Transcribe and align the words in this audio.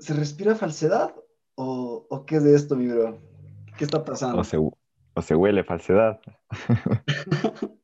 ¿Se 0.00 0.14
respira 0.14 0.54
falsedad? 0.54 1.14
¿O, 1.56 2.24
qué 2.26 2.36
es 2.36 2.44
de 2.44 2.54
esto, 2.54 2.74
mi 2.74 2.88
bro? 2.88 3.20
¿Qué 3.76 3.84
está 3.84 4.02
pasando? 4.02 4.40
O 4.40 5.22
se, 5.22 5.34
huele 5.34 5.62
falsedad. 5.62 6.18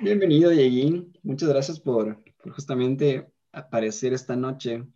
Bienvenido, 0.00 0.50
Dieguín. 0.50 1.12
Muchas 1.24 1.48
gracias 1.48 1.80
por, 1.80 2.22
justamente 2.54 3.32
aparecer 3.50 4.12
esta 4.12 4.36
noche. 4.36 4.86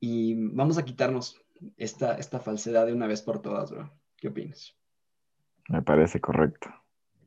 Y 0.00 0.34
vamos 0.48 0.78
a 0.78 0.84
quitarnos 0.84 1.40
esta, 1.76 2.16
esta 2.16 2.40
falsedad 2.40 2.86
de 2.86 2.94
una 2.94 3.06
vez 3.06 3.22
por 3.22 3.40
todas, 3.40 3.70
bro. 3.70 3.88
¿Qué 4.16 4.28
opinas? 4.28 4.76
Me 5.68 5.80
parece 5.80 6.20
correcto. 6.20 6.70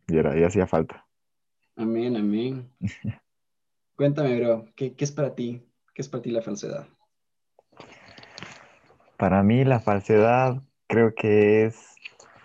Y 0.10 0.18
era, 0.18 0.38
y 0.38 0.44
hacía 0.44 0.68
falta. 0.68 1.08
Amén, 1.78 2.18
amén. 2.18 2.70
Cuéntame, 3.96 4.38
bro, 4.42 4.66
¿qué, 4.76 4.94
¿qué, 4.94 5.06
es 5.06 5.14
para 5.14 5.36
ti? 5.36 5.66
¿Qué 5.94 6.02
es 6.02 6.10
para 6.10 6.22
ti 6.22 6.32
la 6.32 6.42
falsedad? 6.42 6.86
Para 9.18 9.44
mí 9.44 9.64
la 9.64 9.80
falsedad 9.80 10.62
creo 10.88 11.16
que 11.16 11.66
es 11.66 11.96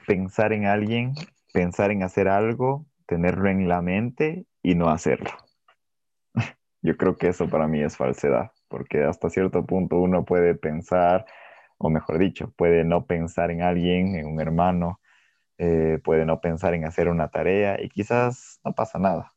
pensar 0.06 0.52
en 0.52 0.66
alguien, 0.66 1.14
pensar 1.52 1.90
en 1.90 2.04
hacer 2.04 2.28
algo, 2.28 2.86
tenerlo 3.06 3.48
en 3.48 3.68
la 3.68 3.82
mente 3.82 4.46
y 4.62 4.76
no 4.76 4.88
hacerlo. 4.88 5.30
Yo 6.82 6.96
creo 6.96 7.16
que 7.16 7.28
eso 7.28 7.48
para 7.48 7.66
mí 7.66 7.82
es 7.82 7.96
falsedad, 7.96 8.52
porque 8.68 9.02
hasta 9.02 9.30
cierto 9.30 9.66
punto 9.66 9.96
uno 9.96 10.24
puede 10.24 10.54
pensar, 10.54 11.26
o 11.76 11.90
mejor 11.90 12.18
dicho, 12.18 12.52
puede 12.56 12.84
no 12.84 13.04
pensar 13.04 13.50
en 13.50 13.62
alguien, 13.62 14.14
en 14.14 14.26
un 14.26 14.40
hermano, 14.40 15.00
eh, 15.58 15.98
puede 16.04 16.24
no 16.24 16.40
pensar 16.40 16.74
en 16.74 16.84
hacer 16.84 17.08
una 17.08 17.28
tarea 17.28 17.82
y 17.82 17.88
quizás 17.88 18.60
no 18.64 18.72
pasa 18.72 18.98
nada 18.98 19.32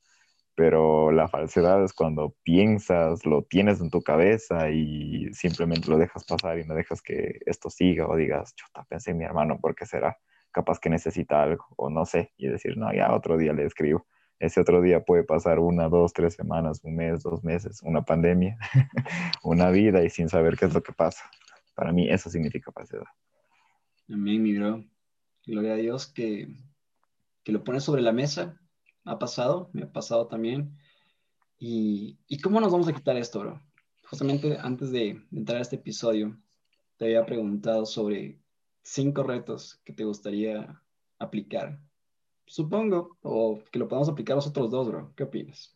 pero 0.56 1.12
la 1.12 1.28
falsedad 1.28 1.84
es 1.84 1.94
cuando 1.94 2.36
piensas, 2.44 3.26
lo 3.26 3.44
tienes 3.44 3.82
en 3.82 3.90
tu 3.90 4.02
cabeza 4.02 4.70
y 4.70 5.34
simplemente 5.34 5.90
lo 5.90 5.98
dejas 5.98 6.26
pasar 6.26 6.60
y 6.60 6.66
no 6.66 6.76
dejas 6.76 7.02
que 7.02 7.40
esto 7.46 7.70
siga 7.70 8.08
o 8.08 8.16
digas, 8.16 8.56
chuta, 8.56 8.84
pensé 8.88 9.12
en 9.12 9.18
mi 9.18 9.26
hermano, 9.26 9.60
¿por 9.60 9.76
qué 9.76 9.86
será? 9.86 10.18
Capaz 10.52 10.80
que 10.80 10.90
necesita 10.90 11.42
algo 11.42 11.66
o 11.76 11.90
no 11.90 12.06
sé, 12.06 12.34
y 12.38 12.48
decir, 12.48 12.78
no, 12.78 12.94
ya 12.94 13.14
otro 13.14 13.38
día 13.38 13.54
le 13.54 13.66
escribo. 13.66 14.06
Ese 14.40 14.60
otro 14.60 14.82
día 14.82 15.04
puede 15.04 15.24
pasar 15.24 15.58
una, 15.58 15.90
dos, 15.90 16.14
tres 16.14 16.36
semanas, 16.36 16.82
un 16.84 16.96
mes, 16.96 17.24
dos 17.24 17.44
meses, 17.44 17.82
una 17.82 18.04
pandemia, 18.04 18.58
una 19.44 19.72
vida 19.72 20.04
y 20.04 20.10
sin 20.10 20.30
saber 20.30 20.58
qué 20.58 20.66
es 20.66 20.74
lo 20.74 20.84
que 20.84 20.94
pasa. 20.94 21.24
Para 21.74 21.92
mí 21.92 22.10
eso 22.10 22.30
significa 22.30 22.72
falsedad. 22.72 23.06
Amén, 24.10 24.44
mi 24.44 24.56
bro. 24.58 24.84
Gloria 25.46 25.74
a 25.74 25.78
Dios 25.78 26.08
que, 26.08 26.48
que 27.44 27.52
lo 27.52 27.64
pones 27.64 27.84
sobre 27.84 28.02
la 28.02 28.12
mesa 28.12 28.60
ha 29.06 29.20
pasado, 29.20 29.70
me 29.74 29.84
ha 29.84 29.92
pasado 29.92 30.28
también. 30.28 30.78
¿Y, 31.58 32.18
cómo 32.42 32.60
nos 32.60 32.72
vamos 32.72 32.88
a 32.88 32.94
quitar 32.94 33.16
esto, 33.16 33.40
bro? 33.40 33.62
Justamente 34.10 34.58
antes 34.60 34.92
de 34.92 35.22
entrar 35.32 35.60
a 35.60 35.62
este 35.62 35.78
episodio, 35.78 36.38
te 36.98 37.06
había 37.06 37.26
preguntado 37.26 37.86
sobre 37.86 38.38
cinco 38.82 39.24
retos 39.24 39.82
que 39.86 39.94
te 39.94 40.04
gustaría 40.04 40.82
aplicar. 41.20 41.80
Supongo, 42.46 43.18
o 43.22 43.62
que 43.72 43.80
lo 43.80 43.88
podamos 43.88 44.10
aplicar 44.10 44.36
los 44.36 44.48
otros 44.48 44.70
dos, 44.70 44.90
bro. 44.90 45.14
¿Qué 45.16 45.24
opinas? 45.24 45.74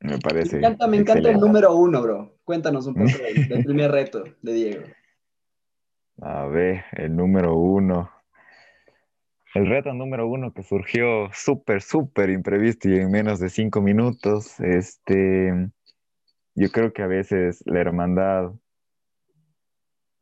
Me 0.00 0.18
parece. 0.18 0.56
Me 0.56 0.66
encanta, 0.66 0.86
me 0.88 0.96
encanta 0.96 1.30
el 1.30 1.38
número 1.38 1.76
uno, 1.76 2.02
bro. 2.02 2.38
Cuéntanos 2.44 2.86
un 2.86 2.94
poco 2.94 3.06
del 3.48 3.64
primer 3.64 3.90
reto 3.92 4.24
de 4.42 4.52
Diego. 4.52 4.84
A 6.20 6.46
ver, 6.46 6.84
el 6.92 7.14
número 7.14 7.56
uno. 7.56 8.10
El 9.54 9.66
reto 9.66 9.94
número 9.94 10.26
uno 10.26 10.52
que 10.52 10.62
surgió 10.62 11.30
súper, 11.32 11.80
súper 11.80 12.28
imprevisto 12.30 12.88
y 12.88 12.98
en 12.98 13.10
menos 13.10 13.40
de 13.40 13.48
cinco 13.48 13.80
minutos, 13.80 14.60
este, 14.60 15.70
yo 16.54 16.70
creo 16.70 16.92
que 16.92 17.02
a 17.02 17.06
veces 17.06 17.62
la 17.64 17.80
hermandad 17.80 18.52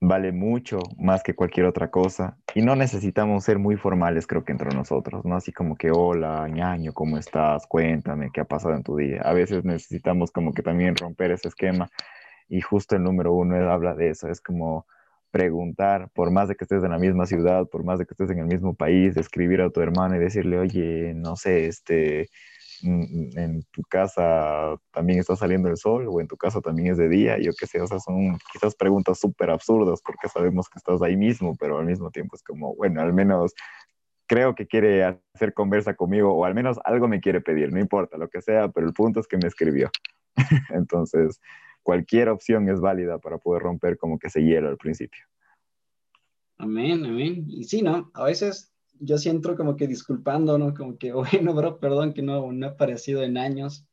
vale 0.00 0.30
mucho 0.30 0.78
más 0.98 1.22
que 1.24 1.34
cualquier 1.34 1.66
otra 1.66 1.90
cosa 1.90 2.38
y 2.54 2.62
no 2.62 2.76
necesitamos 2.76 3.44
ser 3.44 3.58
muy 3.58 3.76
formales 3.76 4.26
creo 4.26 4.44
que 4.44 4.52
entre 4.52 4.70
nosotros, 4.70 5.24
¿no? 5.24 5.36
Así 5.36 5.52
como 5.52 5.74
que 5.76 5.90
hola, 5.90 6.46
ñaño, 6.48 6.92
¿cómo 6.92 7.18
estás? 7.18 7.66
Cuéntame 7.66 8.30
qué 8.32 8.42
ha 8.42 8.44
pasado 8.44 8.74
en 8.74 8.84
tu 8.84 8.96
día. 8.96 9.22
A 9.22 9.32
veces 9.32 9.64
necesitamos 9.64 10.30
como 10.30 10.52
que 10.52 10.62
también 10.62 10.94
romper 10.96 11.32
ese 11.32 11.48
esquema 11.48 11.90
y 12.48 12.60
justo 12.60 12.94
el 12.94 13.02
número 13.02 13.32
uno 13.32 13.56
habla 13.70 13.94
de 13.94 14.10
eso, 14.10 14.28
es 14.28 14.40
como 14.40 14.86
preguntar, 15.36 16.08
por 16.14 16.30
más 16.30 16.48
de 16.48 16.56
que 16.56 16.64
estés 16.64 16.82
en 16.82 16.92
la 16.92 16.98
misma 16.98 17.26
ciudad, 17.26 17.66
por 17.68 17.84
más 17.84 17.98
de 17.98 18.06
que 18.06 18.14
estés 18.14 18.30
en 18.30 18.38
el 18.38 18.46
mismo 18.46 18.74
país, 18.74 19.18
escribir 19.18 19.60
a 19.60 19.68
tu 19.68 19.82
hermano 19.82 20.16
y 20.16 20.18
decirle, 20.18 20.58
oye, 20.58 21.12
no 21.14 21.36
sé, 21.36 21.66
este, 21.66 22.30
mm, 22.80 23.36
en 23.38 23.62
tu 23.64 23.82
casa 23.82 24.76
también 24.92 25.18
está 25.18 25.36
saliendo 25.36 25.68
el 25.68 25.76
sol 25.76 26.06
o 26.08 26.22
en 26.22 26.26
tu 26.26 26.38
casa 26.38 26.62
también 26.62 26.92
es 26.92 26.96
de 26.96 27.10
día, 27.10 27.38
yo 27.38 27.52
qué 27.52 27.66
sé, 27.66 27.82
o 27.82 27.86
sea, 27.86 28.00
son 28.00 28.38
quizás 28.50 28.74
preguntas 28.74 29.20
súper 29.20 29.50
absurdas 29.50 30.00
porque 30.02 30.26
sabemos 30.28 30.70
que 30.70 30.78
estás 30.78 31.02
ahí 31.02 31.18
mismo, 31.18 31.54
pero 31.60 31.78
al 31.78 31.84
mismo 31.84 32.10
tiempo 32.10 32.34
es 32.34 32.42
como, 32.42 32.74
bueno, 32.74 33.02
al 33.02 33.12
menos 33.12 33.52
creo 34.26 34.54
que 34.54 34.66
quiere 34.66 35.04
hacer 35.04 35.52
conversa 35.52 35.92
conmigo 35.92 36.32
o 36.32 36.46
al 36.46 36.54
menos 36.54 36.78
algo 36.82 37.08
me 37.08 37.20
quiere 37.20 37.42
pedir, 37.42 37.74
no 37.74 37.78
importa 37.78 38.16
lo 38.16 38.30
que 38.30 38.40
sea, 38.40 38.68
pero 38.68 38.86
el 38.86 38.94
punto 38.94 39.20
es 39.20 39.26
que 39.26 39.36
me 39.36 39.48
escribió. 39.48 39.90
Entonces, 40.70 41.40
cualquier 41.86 42.28
opción 42.30 42.68
es 42.68 42.80
válida 42.80 43.18
para 43.20 43.38
poder 43.38 43.62
romper 43.62 43.96
como 43.96 44.18
que 44.18 44.26
ese 44.26 44.42
hielo 44.42 44.68
al 44.68 44.76
principio. 44.76 45.22
Amén, 46.58 47.04
amén. 47.04 47.44
Y 47.46 47.62
sí, 47.62 47.80
¿no? 47.80 48.10
A 48.12 48.24
veces 48.24 48.72
yo 48.98 49.18
siento 49.18 49.56
como 49.56 49.76
que 49.76 49.86
disculpando, 49.86 50.58
¿no? 50.58 50.74
Como 50.74 50.98
que, 50.98 51.12
bueno, 51.12 51.54
bro, 51.54 51.78
perdón 51.78 52.12
que 52.12 52.22
no, 52.22 52.50
no 52.50 52.66
he 52.66 52.70
aparecido 52.70 53.22
en 53.22 53.38
años, 53.38 53.86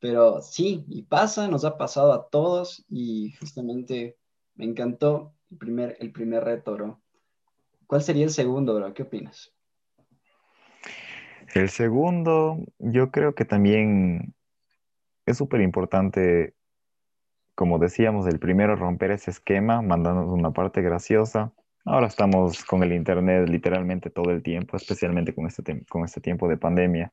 pero 0.00 0.42
sí, 0.42 0.84
y 0.88 1.02
pasa, 1.02 1.46
nos 1.46 1.64
ha 1.64 1.78
pasado 1.78 2.12
a 2.12 2.28
todos 2.28 2.84
y 2.88 3.30
justamente 3.38 4.16
me 4.56 4.64
encantó 4.64 5.32
el 5.52 5.58
primer, 5.58 5.96
el 6.00 6.10
primer 6.10 6.42
reto, 6.42 6.72
bro. 6.72 7.00
¿Cuál 7.86 8.02
sería 8.02 8.24
el 8.24 8.30
segundo, 8.30 8.74
bro? 8.74 8.92
¿Qué 8.92 9.04
opinas? 9.04 9.54
El 11.54 11.68
segundo, 11.68 12.58
yo 12.80 13.12
creo 13.12 13.36
que 13.36 13.44
también 13.44 14.34
es 15.26 15.36
súper 15.36 15.60
importante 15.60 16.54
como 17.60 17.78
decíamos, 17.78 18.26
el 18.26 18.38
primero 18.38 18.74
romper 18.74 19.10
ese 19.10 19.30
esquema, 19.30 19.82
mandándonos 19.82 20.30
una 20.30 20.50
parte 20.50 20.80
graciosa. 20.80 21.52
Ahora 21.84 22.06
estamos 22.06 22.64
con 22.64 22.82
el 22.82 22.94
Internet 22.94 23.50
literalmente 23.50 24.08
todo 24.08 24.30
el 24.30 24.42
tiempo, 24.42 24.78
especialmente 24.78 25.34
con 25.34 25.46
este, 25.46 25.84
con 25.90 26.02
este 26.02 26.22
tiempo 26.22 26.48
de 26.48 26.56
pandemia. 26.56 27.12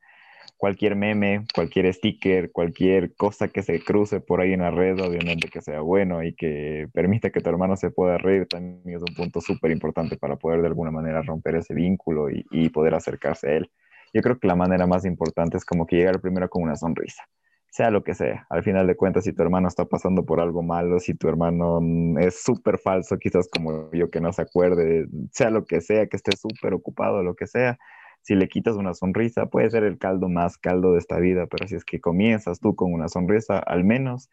Cualquier 0.56 0.96
meme, 0.96 1.44
cualquier 1.54 1.92
sticker, 1.92 2.50
cualquier 2.50 3.14
cosa 3.14 3.48
que 3.48 3.62
se 3.62 3.78
cruce 3.84 4.20
por 4.20 4.40
ahí 4.40 4.54
en 4.54 4.62
la 4.62 4.70
red, 4.70 4.98
obviamente 5.00 5.48
que 5.48 5.60
sea 5.60 5.82
bueno 5.82 6.22
y 6.22 6.34
que 6.34 6.88
permita 6.94 7.28
que 7.28 7.42
tu 7.42 7.50
hermano 7.50 7.76
se 7.76 7.90
pueda 7.90 8.16
reír, 8.16 8.46
también 8.46 8.96
es 8.96 9.02
un 9.02 9.14
punto 9.14 9.42
súper 9.42 9.70
importante 9.70 10.16
para 10.16 10.36
poder 10.36 10.62
de 10.62 10.68
alguna 10.68 10.90
manera 10.90 11.20
romper 11.20 11.56
ese 11.56 11.74
vínculo 11.74 12.30
y, 12.30 12.46
y 12.50 12.70
poder 12.70 12.94
acercarse 12.94 13.50
a 13.50 13.56
él. 13.58 13.70
Yo 14.14 14.22
creo 14.22 14.38
que 14.38 14.48
la 14.48 14.56
manera 14.56 14.86
más 14.86 15.04
importante 15.04 15.58
es 15.58 15.66
como 15.66 15.84
que 15.86 15.96
llegar 15.96 16.22
primero 16.22 16.48
con 16.48 16.62
una 16.62 16.76
sonrisa 16.76 17.28
sea 17.70 17.90
lo 17.90 18.02
que 18.02 18.14
sea. 18.14 18.46
Al 18.50 18.62
final 18.62 18.86
de 18.86 18.96
cuentas, 18.96 19.24
si 19.24 19.32
tu 19.32 19.42
hermano 19.42 19.68
está 19.68 19.84
pasando 19.84 20.24
por 20.24 20.40
algo 20.40 20.62
malo, 20.62 20.98
si 21.00 21.14
tu 21.14 21.28
hermano 21.28 21.80
es 22.18 22.42
súper 22.42 22.78
falso, 22.78 23.18
quizás 23.18 23.48
como 23.48 23.90
yo 23.92 24.10
que 24.10 24.20
no 24.20 24.32
se 24.32 24.42
acuerde, 24.42 25.06
sea 25.32 25.50
lo 25.50 25.64
que 25.64 25.80
sea, 25.80 26.06
que 26.06 26.16
esté 26.16 26.36
súper 26.36 26.74
ocupado, 26.74 27.22
lo 27.22 27.34
que 27.34 27.46
sea, 27.46 27.78
si 28.22 28.34
le 28.34 28.48
quitas 28.48 28.76
una 28.76 28.94
sonrisa, 28.94 29.46
puede 29.46 29.70
ser 29.70 29.84
el 29.84 29.98
caldo 29.98 30.28
más 30.28 30.58
caldo 30.58 30.92
de 30.92 30.98
esta 30.98 31.18
vida, 31.18 31.46
pero 31.46 31.66
si 31.66 31.76
es 31.76 31.84
que 31.84 32.00
comienzas 32.00 32.60
tú 32.60 32.74
con 32.74 32.92
una 32.92 33.08
sonrisa, 33.08 33.58
al 33.58 33.84
menos, 33.84 34.28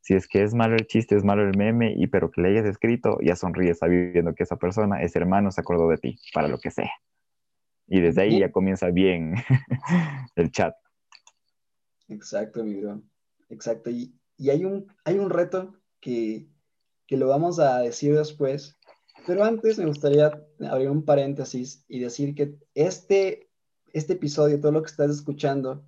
si 0.00 0.14
es 0.14 0.26
que 0.26 0.42
es 0.42 0.54
malo 0.54 0.74
el 0.74 0.86
chiste, 0.86 1.16
es 1.16 1.24
malo 1.24 1.42
el 1.42 1.56
meme, 1.56 1.92
y 1.96 2.06
pero 2.06 2.30
que 2.30 2.40
le 2.40 2.48
hayas 2.50 2.66
escrito, 2.66 3.18
ya 3.22 3.36
sonríes 3.36 3.78
sabiendo 3.78 4.34
que 4.34 4.44
esa 4.44 4.56
persona, 4.56 5.02
ese 5.02 5.18
hermano, 5.18 5.50
se 5.50 5.60
acordó 5.60 5.88
de 5.88 5.98
ti, 5.98 6.18
para 6.32 6.48
lo 6.48 6.58
que 6.58 6.70
sea. 6.70 6.90
Y 7.88 8.00
desde 8.00 8.22
ahí 8.22 8.40
ya 8.40 8.50
comienza 8.50 8.90
bien 8.90 9.34
el 10.36 10.50
chat. 10.50 10.74
Exacto, 12.08 12.64
mi 12.64 12.74
bro. 12.74 13.02
Exacto. 13.48 13.90
Y, 13.90 14.14
hay, 14.48 14.64
un, 14.64 14.92
hay 15.04 15.18
un 15.18 15.30
reto 15.30 15.74
que, 16.00 16.48
lo 17.10 17.28
vamos 17.28 17.58
a 17.58 17.78
decir 17.78 18.14
después, 18.14 18.76
pero 19.26 19.44
antes 19.44 19.78
me 19.78 19.86
gustaría 19.86 20.44
abrir 20.68 20.90
un 20.90 21.04
paréntesis 21.04 21.84
y 21.88 22.00
decir 22.00 22.34
que 22.34 22.58
este, 22.74 23.48
este 23.92 24.14
episodio, 24.14 24.60
todo 24.60 24.72
lo 24.72 24.82
que 24.82 24.90
estás 24.90 25.10
escuchando, 25.10 25.84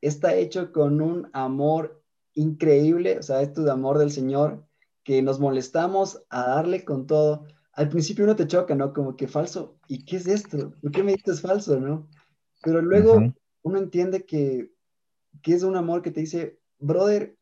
está 0.00 0.34
hecho 0.34 0.72
con 0.72 1.00
un 1.00 1.30
amor 1.32 2.02
increíble, 2.34 3.18
o 3.18 3.22
sea, 3.22 3.42
esto 3.42 3.62
de 3.62 3.70
amor 3.70 3.98
del 3.98 4.10
Señor, 4.10 4.66
que 5.04 5.22
nos 5.22 5.38
molestamos 5.38 6.24
a 6.30 6.48
darle 6.48 6.84
con 6.84 7.06
todo. 7.06 7.46
Al 7.72 7.88
principio 7.88 8.24
uno 8.24 8.36
te 8.36 8.46
choca, 8.46 8.74
¿no? 8.74 8.92
Como 8.92 9.16
que 9.16 9.28
falso, 9.28 9.78
¿y 9.86 10.04
qué 10.04 10.16
es 10.16 10.26
esto? 10.26 10.74
¿Por 10.80 10.90
qué 10.90 11.02
me 11.02 11.12
dices 11.12 11.40
falso, 11.40 11.78
no? 11.78 12.08
Pero 12.62 12.82
luego 12.82 13.20
uno 13.62 13.78
entiende 13.78 14.24
que 14.24 14.73
que 15.42 15.54
es 15.54 15.62
un 15.62 15.76
amor 15.76 16.02
que 16.02 16.10
te 16.10 16.20
dice, 16.20 16.58
brother, 16.78 17.36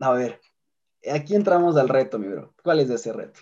a 0.00 0.12
ver, 0.12 0.40
aquí 1.12 1.34
entramos 1.34 1.76
al 1.76 1.88
reto, 1.88 2.18
mi 2.18 2.28
bro. 2.28 2.54
¿Cuál 2.62 2.80
es 2.80 2.90
ese 2.90 3.12
reto? 3.12 3.40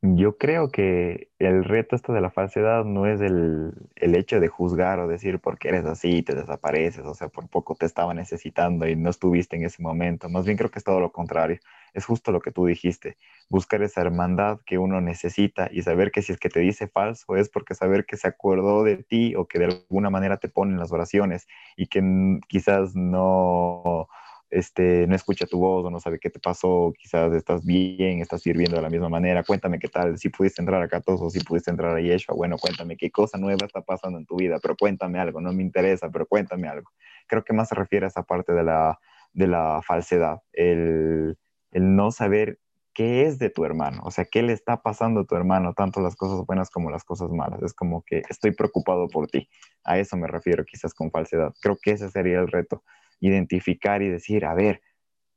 Yo 0.00 0.38
creo 0.38 0.70
que 0.70 1.32
el 1.40 1.64
reto 1.64 1.96
este 1.96 2.12
de 2.12 2.20
la 2.20 2.30
falsedad 2.30 2.84
no 2.84 3.06
es 3.06 3.20
el, 3.20 3.72
el 3.96 4.14
hecho 4.14 4.38
de 4.38 4.46
juzgar 4.46 5.00
o 5.00 5.08
decir 5.08 5.40
porque 5.40 5.68
eres 5.70 5.84
así 5.86 6.22
te 6.22 6.36
desapareces, 6.36 7.04
o 7.04 7.14
sea, 7.14 7.28
por 7.28 7.48
poco 7.48 7.74
te 7.74 7.86
estaba 7.86 8.14
necesitando 8.14 8.86
y 8.86 8.94
no 8.94 9.10
estuviste 9.10 9.56
en 9.56 9.64
ese 9.64 9.82
momento. 9.82 10.28
Más 10.28 10.44
bien 10.46 10.56
creo 10.56 10.70
que 10.70 10.78
es 10.78 10.84
todo 10.84 11.00
lo 11.00 11.10
contrario. 11.10 11.58
Es 11.94 12.04
justo 12.06 12.30
lo 12.30 12.40
que 12.40 12.52
tú 12.52 12.66
dijiste, 12.66 13.16
buscar 13.48 13.82
esa 13.82 14.00
hermandad 14.02 14.60
que 14.64 14.78
uno 14.78 15.00
necesita 15.00 15.68
y 15.72 15.82
saber 15.82 16.12
que 16.12 16.22
si 16.22 16.30
es 16.30 16.38
que 16.38 16.48
te 16.48 16.60
dice 16.60 16.86
falso 16.86 17.34
es 17.34 17.48
porque 17.48 17.74
saber 17.74 18.06
que 18.06 18.16
se 18.16 18.28
acordó 18.28 18.84
de 18.84 18.98
ti 18.98 19.34
o 19.34 19.48
que 19.48 19.58
de 19.58 19.64
alguna 19.64 20.10
manera 20.10 20.36
te 20.36 20.48
pone 20.48 20.74
en 20.74 20.78
las 20.78 20.92
oraciones 20.92 21.48
y 21.76 21.88
que 21.88 22.38
quizás 22.46 22.94
no 22.94 24.06
este, 24.50 25.06
no 25.06 25.14
escucha 25.14 25.46
tu 25.46 25.58
voz 25.58 25.84
o 25.84 25.90
no 25.90 26.00
sabe 26.00 26.18
qué 26.18 26.30
te 26.30 26.40
pasó, 26.40 26.92
quizás 26.98 27.32
estás 27.32 27.64
bien, 27.64 28.20
estás 28.20 28.42
sirviendo 28.42 28.76
de 28.76 28.82
la 28.82 28.90
misma 28.90 29.08
manera, 29.08 29.42
cuéntame 29.44 29.78
qué 29.78 29.88
tal, 29.88 30.18
si 30.18 30.28
pudiste 30.30 30.62
entrar 30.62 30.88
a 30.92 31.00
todos 31.00 31.20
o 31.20 31.30
si 31.30 31.40
pudiste 31.40 31.70
entrar 31.70 31.94
a 31.96 32.00
Yeshua, 32.00 32.34
bueno, 32.34 32.56
cuéntame 32.58 32.96
qué 32.96 33.10
cosa 33.10 33.38
nueva 33.38 33.66
está 33.66 33.82
pasando 33.82 34.18
en 34.18 34.26
tu 34.26 34.36
vida, 34.36 34.58
pero 34.60 34.76
cuéntame 34.76 35.18
algo, 35.18 35.40
no 35.40 35.52
me 35.52 35.62
interesa, 35.62 36.10
pero 36.10 36.26
cuéntame 36.26 36.68
algo. 36.68 36.90
Creo 37.26 37.44
que 37.44 37.52
más 37.52 37.68
se 37.68 37.74
refiere 37.74 38.06
a 38.06 38.08
esa 38.08 38.22
parte 38.22 38.52
de 38.52 38.64
la, 38.64 38.98
de 39.32 39.46
la 39.46 39.80
falsedad, 39.86 40.40
el, 40.52 41.36
el 41.72 41.96
no 41.96 42.10
saber 42.10 42.58
qué 42.98 43.26
es 43.26 43.38
de 43.38 43.48
tu 43.48 43.64
hermano, 43.64 44.02
o 44.02 44.10
sea, 44.10 44.24
qué 44.24 44.42
le 44.42 44.52
está 44.52 44.82
pasando 44.82 45.20
a 45.20 45.24
tu 45.24 45.36
hermano, 45.36 45.72
tanto 45.72 46.00
las 46.00 46.16
cosas 46.16 46.44
buenas 46.46 46.68
como 46.68 46.90
las 46.90 47.04
cosas 47.04 47.30
malas. 47.30 47.62
Es 47.62 47.72
como 47.72 48.02
que 48.02 48.22
estoy 48.28 48.50
preocupado 48.50 49.06
por 49.06 49.28
ti. 49.28 49.48
A 49.84 50.00
eso 50.00 50.16
me 50.16 50.26
refiero 50.26 50.64
quizás 50.64 50.94
con 50.94 51.12
falsedad. 51.12 51.54
Creo 51.62 51.78
que 51.80 51.92
ese 51.92 52.10
sería 52.10 52.40
el 52.40 52.48
reto 52.48 52.82
identificar 53.20 54.02
y 54.02 54.08
decir, 54.08 54.44
a 54.44 54.54
ver, 54.54 54.80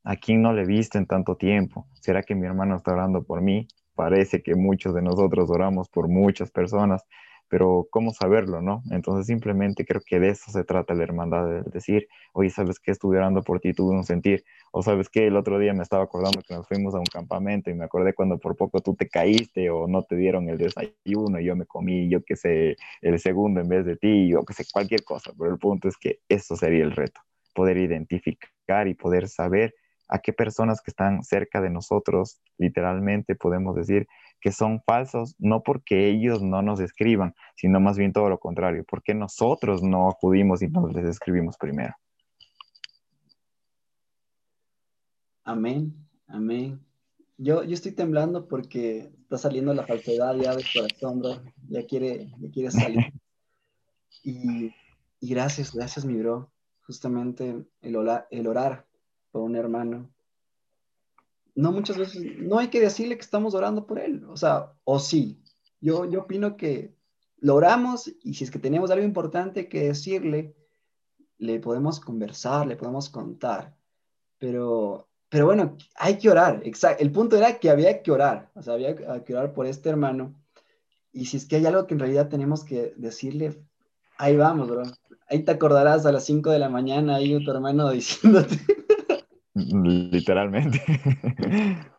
¿a 0.03 0.15
quién 0.15 0.41
no 0.41 0.53
le 0.53 0.63
he 0.63 0.65
visto 0.65 0.97
en 0.97 1.05
tanto 1.07 1.35
tiempo? 1.35 1.87
¿Será 2.01 2.23
que 2.23 2.35
mi 2.35 2.47
hermano 2.47 2.75
está 2.75 2.93
orando 2.93 3.23
por 3.23 3.41
mí? 3.41 3.67
Parece 3.95 4.41
que 4.41 4.55
muchos 4.55 4.95
de 4.95 5.01
nosotros 5.01 5.49
oramos 5.49 5.89
por 5.89 6.07
muchas 6.07 6.51
personas, 6.51 7.05
pero 7.51 7.87
¿cómo 7.91 8.13
saberlo, 8.13 8.61
no? 8.61 8.81
Entonces 8.91 9.27
simplemente 9.27 9.85
creo 9.85 10.01
que 10.05 10.19
de 10.21 10.29
eso 10.29 10.49
se 10.51 10.63
trata 10.63 10.93
la 10.95 11.03
hermandad, 11.03 11.45
de 11.45 11.63
decir, 11.63 12.07
oye, 12.33 12.49
¿sabes 12.49 12.79
qué? 12.79 12.91
Estuve 12.91 13.17
orando 13.17 13.43
por 13.43 13.59
ti, 13.59 13.73
tuve 13.73 13.93
un 13.93 14.05
sentir, 14.05 14.45
o 14.71 14.81
¿sabes 14.81 15.09
qué? 15.09 15.27
El 15.27 15.35
otro 15.35 15.59
día 15.59 15.73
me 15.73 15.83
estaba 15.83 16.03
acordando 16.05 16.41
que 16.47 16.55
nos 16.55 16.65
fuimos 16.67 16.95
a 16.95 16.99
un 16.99 17.05
campamento 17.05 17.69
y 17.69 17.73
me 17.73 17.83
acordé 17.83 18.13
cuando 18.13 18.39
por 18.39 18.55
poco 18.55 18.79
tú 18.79 18.95
te 18.95 19.09
caíste 19.09 19.69
o 19.69 19.85
no 19.87 20.03
te 20.03 20.15
dieron 20.15 20.49
el 20.49 20.57
desayuno 20.57 21.41
y 21.41 21.45
yo 21.45 21.55
me 21.57 21.65
comí, 21.65 22.09
yo 22.09 22.23
qué 22.23 22.37
sé, 22.37 22.77
el 23.01 23.19
segundo 23.19 23.59
en 23.59 23.67
vez 23.67 23.85
de 23.85 23.97
ti, 23.97 24.33
o 24.33 24.45
qué 24.45 24.53
sé, 24.53 24.63
cualquier 24.71 25.03
cosa, 25.03 25.33
pero 25.37 25.51
el 25.51 25.59
punto 25.59 25.89
es 25.89 25.97
que 25.97 26.19
eso 26.29 26.55
sería 26.55 26.83
el 26.85 26.91
reto 26.93 27.21
poder 27.53 27.77
identificar 27.77 28.87
y 28.87 28.93
poder 28.93 29.27
saber 29.27 29.73
a 30.11 30.19
qué 30.19 30.33
personas 30.33 30.81
que 30.81 30.91
están 30.91 31.23
cerca 31.23 31.61
de 31.61 31.69
nosotros, 31.69 32.41
literalmente 32.57 33.33
podemos 33.33 33.75
decir 33.75 34.07
que 34.41 34.51
son 34.51 34.81
falsos, 34.85 35.35
no 35.39 35.63
porque 35.63 36.09
ellos 36.09 36.41
no 36.41 36.61
nos 36.61 36.81
escriban, 36.81 37.33
sino 37.55 37.79
más 37.79 37.97
bien 37.97 38.11
todo 38.11 38.27
lo 38.29 38.37
contrario, 38.37 38.83
porque 38.87 39.13
nosotros 39.13 39.81
no 39.81 40.09
acudimos 40.09 40.61
y 40.61 40.67
nos 40.67 40.93
les 40.93 41.05
escribimos 41.05 41.57
primero. 41.57 41.93
Amén, 45.45 45.95
amén. 46.27 46.85
Yo, 47.37 47.63
yo 47.63 47.73
estoy 47.73 47.93
temblando 47.93 48.49
porque 48.49 49.13
está 49.21 49.37
saliendo 49.37 49.73
la 49.73 49.87
falsedad 49.87 50.35
ya 50.35 50.53
de 50.53 50.63
corazón, 50.73 51.19
bro. 51.21 51.41
Ya 51.69 51.85
quiere, 51.87 52.27
ya 52.37 52.51
quiere 52.51 52.71
salir. 52.71 52.99
Y, 54.23 54.71
y 55.19 55.29
gracias, 55.29 55.73
gracias, 55.73 56.05
mi 56.05 56.15
bro 56.15 56.51
justamente 56.91 57.65
el, 57.81 57.97
el 58.29 58.47
orar 58.47 58.85
por 59.31 59.41
un 59.43 59.55
hermano. 59.55 60.13
No 61.55 61.71
muchas 61.71 61.97
veces, 61.97 62.21
no 62.37 62.59
hay 62.59 62.67
que 62.67 62.81
decirle 62.81 63.15
que 63.15 63.23
estamos 63.23 63.55
orando 63.55 63.87
por 63.87 63.97
él, 63.97 64.25
o 64.25 64.35
sea, 64.35 64.73
o 64.83 64.99
sí. 64.99 65.41
Yo, 65.79 66.03
yo 66.03 66.21
opino 66.23 66.57
que 66.57 66.93
lo 67.37 67.55
oramos 67.55 68.13
y 68.21 68.33
si 68.33 68.43
es 68.43 68.51
que 68.51 68.59
tenemos 68.59 68.91
algo 68.91 69.05
importante 69.05 69.69
que 69.69 69.83
decirle, 69.83 70.53
le 71.37 71.61
podemos 71.61 72.01
conversar, 72.01 72.67
le 72.67 72.75
podemos 72.75 73.09
contar. 73.09 73.73
Pero, 74.37 75.07
pero 75.29 75.45
bueno, 75.45 75.77
hay 75.95 76.17
que 76.17 76.29
orar. 76.29 76.61
Exacto. 76.65 77.01
El 77.01 77.11
punto 77.13 77.37
era 77.37 77.57
que 77.57 77.69
había 77.69 78.01
que 78.01 78.11
orar, 78.11 78.51
o 78.53 78.61
sea, 78.61 78.73
había 78.73 78.95
que 79.23 79.33
orar 79.33 79.53
por 79.53 79.65
este 79.65 79.89
hermano. 79.89 80.35
Y 81.13 81.25
si 81.25 81.37
es 81.37 81.45
que 81.45 81.55
hay 81.55 81.65
algo 81.65 81.87
que 81.87 81.93
en 81.93 82.01
realidad 82.01 82.27
tenemos 82.27 82.65
que 82.65 82.93
decirle, 82.97 83.63
ahí 84.21 84.37
vamos, 84.37 84.69
bro. 84.69 84.83
Ahí 85.27 85.43
te 85.43 85.51
acordarás 85.51 86.05
a 86.05 86.11
las 86.11 86.25
5 86.25 86.51
de 86.51 86.59
la 86.59 86.69
mañana, 86.69 87.15
ahí 87.15 87.43
tu 87.43 87.51
hermano 87.51 87.89
diciéndote. 87.89 88.57
Literalmente. 89.53 90.81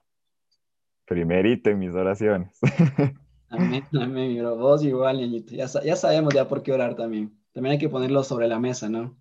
Primerito 1.07 1.71
en 1.71 1.79
mis 1.79 1.95
oraciones. 1.95 2.59
Amén, 3.51 3.85
amén, 3.93 4.39
bro. 4.39 4.57
Vos 4.57 4.83
igual, 4.83 5.19
niñito. 5.19 5.55
Ya, 5.55 5.67
ya 5.85 5.95
sabemos 5.95 6.33
ya 6.33 6.49
por 6.49 6.63
qué 6.63 6.73
orar 6.73 6.95
también. 6.95 7.39
También 7.53 7.73
hay 7.73 7.79
que 7.79 7.91
ponerlo 7.91 8.25
sobre 8.25 8.49
la 8.49 8.59
mesa, 8.59 8.89
¿no? 8.89 9.15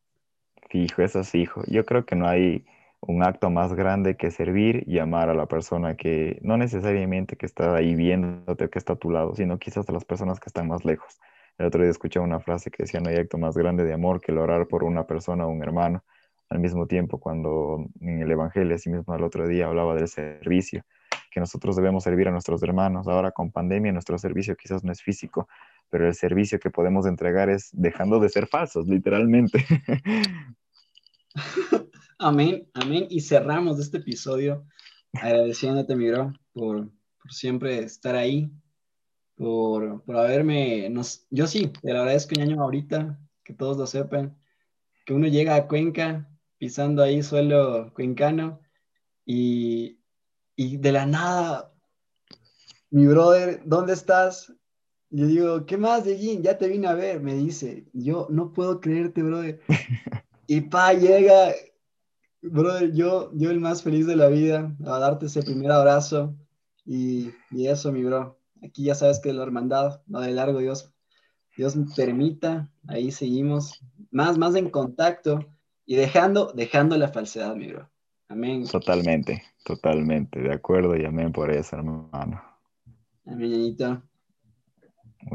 Fijo, 0.70 1.02
eso 1.02 1.20
es 1.20 1.36
hijo. 1.36 1.64
Yo 1.68 1.84
creo 1.84 2.06
que 2.06 2.16
no 2.16 2.30
hay 2.30 2.64
un 3.02 3.24
acto 3.24 3.50
más 3.50 3.74
grande 3.74 4.16
que 4.16 4.32
servir 4.32 4.86
y 4.88 5.00
amar 5.00 5.30
a 5.30 5.34
la 5.34 5.48
persona 5.48 5.98
que 5.98 6.40
no 6.44 6.56
necesariamente 6.56 7.36
que 7.36 7.46
está 7.46 7.76
ahí 7.76 7.94
viéndote, 7.94 8.70
que 8.70 8.80
está 8.80 8.94
a 8.94 8.96
tu 8.96 9.10
lado, 9.10 9.36
sino 9.36 9.60
quizás 9.60 9.90
a 9.90 9.92
las 9.92 10.06
personas 10.06 10.40
que 10.40 10.48
están 10.48 10.70
más 10.70 10.86
lejos. 10.86 11.20
El 11.62 11.68
otro 11.68 11.84
día 11.84 11.92
escuché 11.92 12.20
una 12.20 12.40
frase 12.40 12.72
que 12.72 12.82
decía, 12.84 13.00
no 13.00 13.12
hay 13.12 13.18
acto 13.18 13.38
más 13.38 13.56
grande 13.56 13.84
de 13.84 13.94
amor 13.94 14.20
que 14.20 14.32
el 14.32 14.40
orar 14.40 14.68
por 14.68 14.84
una 14.84 15.06
persona 15.06 15.46
o 15.46 15.50
un 15.52 15.62
hermano. 15.62 16.04
Al 16.50 16.58
mismo 16.58 16.88
tiempo, 16.88 17.20
cuando 17.20 17.86
en 18.00 18.20
el 18.20 18.32
Evangelio, 18.32 18.74
así 18.74 18.90
mismo 18.90 19.14
el 19.14 19.24
otro 19.24 19.48
día 19.48 19.68
hablaba 19.68 19.94
del 19.94 20.08
servicio, 20.08 20.84
que 21.30 21.40
nosotros 21.40 21.76
debemos 21.76 22.04
servir 22.04 22.28
a 22.28 22.32
nuestros 22.32 22.64
hermanos. 22.64 23.08
Ahora 23.08 23.30
con 23.30 23.52
pandemia 23.52 23.92
nuestro 23.92 24.18
servicio 24.18 24.56
quizás 24.56 24.84
no 24.84 24.92
es 24.92 25.04
físico, 25.04 25.48
pero 25.92 26.08
el 26.08 26.16
servicio 26.16 26.60
que 26.60 26.72
podemos 26.72 27.06
entregar 27.06 27.48
es 27.52 27.70
dejando 27.74 28.20
de 28.20 28.30
ser 28.30 28.48
falsos, 28.48 28.88
literalmente. 28.88 29.64
amén, 32.18 32.68
amén. 32.74 33.06
Y 33.08 33.22
cerramos 33.22 33.80
este 33.80 33.98
episodio 33.98 34.66
agradeciéndote, 35.14 35.96
mi 35.96 36.10
bro, 36.10 36.34
por, 36.54 36.90
por 37.22 37.32
siempre 37.32 37.84
estar 37.84 38.16
ahí, 38.16 38.52
por, 39.42 40.04
por 40.04 40.18
haberme, 40.18 40.88
nos, 40.92 41.26
yo 41.32 41.48
sí, 41.48 41.74
te 41.82 41.92
lo 41.92 42.02
agradezco, 42.02 42.36
ñaño, 42.36 42.62
ahorita, 42.62 43.20
que 43.44 43.56
todos 43.56 43.76
lo 43.76 43.88
sepan, 43.88 44.38
que 45.04 45.16
uno 45.16 45.28
llega 45.28 45.56
a 45.56 45.68
Cuenca 45.68 46.30
pisando 46.60 47.02
ahí 47.02 47.24
suelo 47.24 47.92
cuencano 47.96 48.60
y, 49.26 49.98
y 50.56 50.78
de 50.78 50.92
la 50.92 51.08
nada, 51.08 51.74
mi 52.92 53.08
brother, 53.08 53.64
¿dónde 53.66 53.94
estás? 53.94 54.54
Yo 55.10 55.26
digo, 55.26 55.66
¿qué 55.66 55.76
más, 55.76 56.04
Dieguín? 56.04 56.44
Ya 56.44 56.60
te 56.60 56.68
vine 56.68 56.88
a 56.88 56.94
ver, 56.94 57.20
me 57.20 57.34
dice. 57.34 57.88
Yo 57.94 58.28
no 58.30 58.54
puedo 58.54 58.80
creerte, 58.80 59.24
brother. 59.24 59.60
Y 60.48 60.60
pa, 60.62 60.94
llega, 60.94 61.54
brother, 62.42 62.92
yo, 62.92 63.32
yo 63.34 63.50
el 63.50 63.62
más 63.62 63.82
feliz 63.82 64.06
de 64.06 64.18
la 64.18 64.28
vida, 64.28 64.76
a 64.86 65.00
darte 65.00 65.28
ese 65.28 65.42
primer 65.42 65.72
abrazo. 65.72 66.36
Y, 66.86 67.32
y 67.52 67.68
eso, 67.68 67.92
mi 67.94 68.04
bro. 68.04 68.41
Aquí 68.62 68.84
ya 68.84 68.96
sabes 68.96 69.20
que 69.20 69.34
la 69.34 69.44
hermandad 69.44 70.02
no 70.08 70.22
de 70.22 70.32
largo, 70.32 70.60
Dios, 70.60 70.94
Dios 71.56 71.76
permita, 71.96 72.72
ahí 72.88 73.12
seguimos, 73.12 73.82
más, 74.12 74.38
más 74.38 74.56
en 74.56 74.70
contacto 74.70 75.40
y 75.86 75.96
dejando, 75.96 76.54
dejando 76.54 76.98
la 76.98 77.10
falsedad, 77.10 77.56
mi 77.56 77.68
bro. 77.68 77.90
Amén. 78.28 78.66
Totalmente, 78.66 79.44
totalmente, 79.66 80.40
de 80.40 80.54
acuerdo 80.54 80.96
y 80.96 81.06
amén 81.06 81.34
por 81.34 81.52
eso, 81.52 81.76
hermano. 81.76 82.42
Amén, 83.26 83.76